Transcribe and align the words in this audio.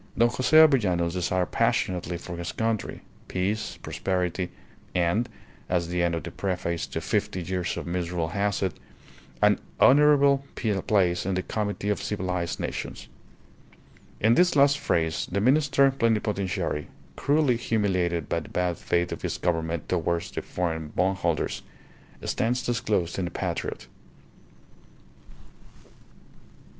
Don 0.17 0.29
Jose 0.29 0.57
Avellanos 0.57 1.13
desired 1.13 1.51
passionately 1.51 2.17
for 2.17 2.35
his 2.37 2.51
country: 2.53 3.01
peace, 3.27 3.77
prosperity, 3.83 4.49
and 4.95 5.29
(as 5.69 5.89
the 5.89 6.01
end 6.01 6.15
of 6.15 6.23
the 6.23 6.31
preface 6.31 6.87
to 6.87 6.99
"Fifty 6.99 7.43
Years 7.43 7.77
of 7.77 7.85
Misrule" 7.85 8.29
has 8.29 8.63
it) 8.63 8.73
"an 9.43 9.59
honourable 9.79 10.43
place 10.55 11.23
in 11.23 11.35
the 11.35 11.43
comity 11.43 11.89
of 11.89 12.01
civilized 12.01 12.59
nations." 12.59 13.09
In 14.19 14.33
this 14.33 14.55
last 14.55 14.79
phrase 14.79 15.27
the 15.31 15.39
Minister 15.39 15.91
Plenipotentiary, 15.91 16.87
cruelly 17.15 17.57
humiliated 17.57 18.27
by 18.27 18.39
the 18.39 18.49
bad 18.49 18.79
faith 18.79 19.11
of 19.11 19.21
his 19.21 19.37
Government 19.37 19.87
towards 19.87 20.31
the 20.31 20.41
foreign 20.41 20.87
bondholders, 20.87 21.61
stands 22.25 22.65
disclosed 22.65 23.19
in 23.19 23.25
the 23.25 23.29
patriot. 23.29 23.85